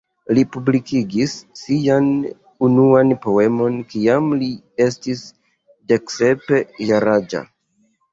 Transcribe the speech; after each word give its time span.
Li 0.35 0.43
publikigis 0.53 1.33
sian 1.59 2.07
unuan 2.67 3.13
poemon 3.25 3.75
kiam 3.91 4.31
li 4.39 4.47
estis 4.87 5.21
deksep 5.93 6.49
jaraĝa. 6.89 7.43